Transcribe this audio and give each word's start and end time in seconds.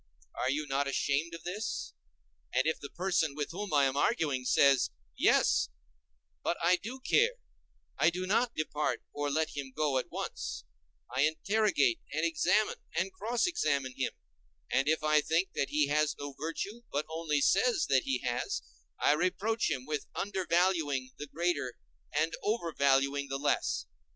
Are 0.33 0.49
you 0.49 0.65
not 0.65 0.87
ashamed 0.87 1.35
of 1.35 1.43
this? 1.43 1.93
And 2.51 2.65
if 2.65 2.79
the 2.79 2.89
person 2.89 3.35
with 3.35 3.51
whom 3.51 3.71
I 3.71 3.85
am 3.85 3.95
arguing 3.95 4.45
says: 4.45 4.89
Yes, 5.15 5.69
but 6.41 6.57
I 6.59 6.77
do 6.77 6.99
care; 6.99 7.35
I 7.99 8.09
do 8.09 8.25
not 8.25 8.55
depart 8.55 9.03
or 9.13 9.29
let 9.29 9.51
him 9.55 9.71
go 9.71 9.99
at 9.99 10.09
once; 10.09 10.63
I 11.15 11.21
interrogate 11.21 11.99
and 12.11 12.25
examine 12.25 12.77
and 12.95 13.13
cross 13.13 13.45
examine 13.45 13.93
him, 13.95 14.11
and 14.71 14.87
if 14.89 15.03
I 15.03 15.21
think 15.21 15.49
that 15.53 15.69
he 15.69 15.85
has 15.89 16.17
no 16.17 16.33
virtue, 16.33 16.81
but 16.91 17.05
only 17.07 17.39
says 17.39 17.85
that 17.87 18.01
he 18.05 18.21
has, 18.23 18.63
I 18.99 19.11
reproach 19.13 19.69
him 19.69 19.85
with 19.85 20.07
undervaluing 20.15 21.11
the 21.19 21.27
greater, 21.27 21.77
and 22.11 22.33
overvaluing 22.41 23.27
the 23.29 23.37
less. 23.37 23.85